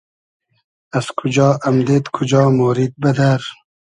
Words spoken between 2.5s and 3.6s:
مۉرید بئدئر؟